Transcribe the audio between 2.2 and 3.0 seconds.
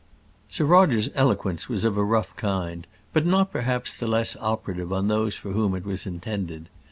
kind;